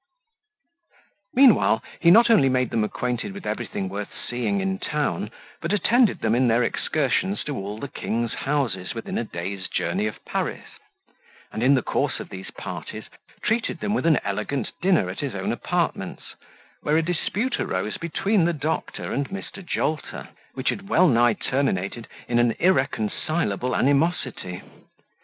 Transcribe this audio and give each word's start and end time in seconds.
Meanwhile, 1.35 1.83
he 1.99 2.09
not 2.09 2.31
only 2.31 2.49
made 2.49 2.71
them 2.71 2.83
acquainted 2.83 3.33
with 3.33 3.45
everything 3.45 3.87
worth 3.87 4.09
seeing 4.27 4.59
in 4.59 4.79
town 4.79 5.29
but 5.61 5.73
attended 5.73 6.21
them 6.21 6.33
in 6.33 6.47
their 6.47 6.63
excursions 6.63 7.43
to 7.43 7.55
all 7.55 7.77
the 7.77 7.87
king's 7.87 8.33
houses 8.33 8.95
within 8.95 9.19
a 9.19 9.23
day's 9.23 9.67
journey 9.67 10.07
of 10.07 10.17
Paris; 10.25 10.65
and 11.51 11.61
in 11.61 11.75
the 11.75 11.83
course 11.83 12.19
of 12.19 12.29
these 12.29 12.49
parties, 12.49 13.09
treated 13.43 13.79
them 13.79 13.93
with 13.93 14.07
an 14.07 14.19
elegant 14.25 14.71
dinner 14.81 15.07
at 15.07 15.19
his 15.19 15.35
own 15.35 15.51
apartments, 15.51 16.33
where 16.81 16.97
a 16.97 17.03
dispute 17.03 17.59
arose 17.59 17.97
between 17.99 18.45
the 18.45 18.53
doctor 18.53 19.13
and 19.13 19.29
Mr. 19.29 19.63
Jolter, 19.63 20.29
which 20.55 20.69
had 20.69 20.89
well 20.89 21.07
nigh 21.07 21.33
terminated 21.33 22.07
in 22.27 22.39
an 22.39 22.55
irreconcilable 22.59 23.75
animosity. 23.75 24.63